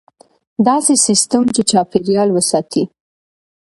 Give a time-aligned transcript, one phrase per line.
[0.67, 2.83] داسې سیستم چې چاپیریال وساتي.